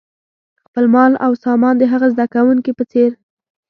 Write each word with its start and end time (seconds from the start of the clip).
خپل 0.65 0.85
مال 0.93 1.11
او 1.25 1.31
سامان 1.43 1.75
د 1.77 1.83
هغه 1.91 2.07
زده 2.13 2.25
کوونکي 2.35 2.71
په 2.75 2.83
څېر. 2.91 3.09